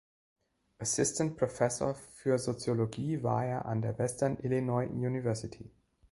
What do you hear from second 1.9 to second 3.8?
für Soziologie war er